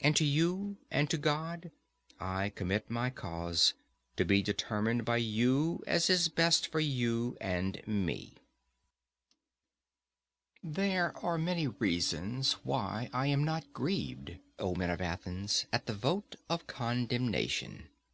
And 0.00 0.14
to 0.16 0.24
you 0.26 0.76
and 0.90 1.08
to 1.08 1.16
God 1.16 1.70
I 2.20 2.50
commit 2.54 2.90
my 2.90 3.08
cause, 3.08 3.72
to 4.18 4.24
be 4.26 4.42
determined 4.42 5.06
by 5.06 5.16
you 5.16 5.82
as 5.86 6.10
is 6.10 6.28
best 6.28 6.66
for 6.70 6.78
you 6.78 7.38
and 7.40 7.80
me. 7.86 8.34
There 10.62 11.16
are 11.24 11.38
many 11.38 11.68
reasons 11.68 12.52
why 12.64 13.08
I 13.14 13.28
am 13.28 13.44
not 13.44 13.72
grieved, 13.72 14.36
O 14.58 14.74
men 14.74 14.90
of 14.90 15.00
Athens, 15.00 15.64
at 15.72 15.86
the 15.86 15.94
vote 15.94 16.36
of 16.50 16.66
condemnation. 16.66 17.88